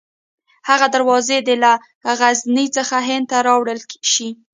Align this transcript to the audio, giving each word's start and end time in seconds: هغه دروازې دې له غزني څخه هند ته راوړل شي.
هغه 0.69 0.85
دروازې 0.95 1.37
دې 1.47 1.55
له 1.63 1.71
غزني 2.19 2.65
څخه 2.77 2.95
هند 3.07 3.25
ته 3.31 3.37
راوړل 3.47 3.79
شي. 4.13 4.29